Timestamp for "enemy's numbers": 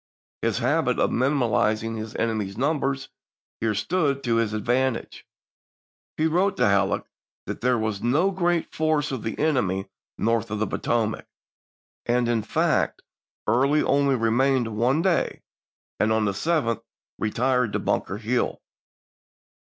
2.15-3.09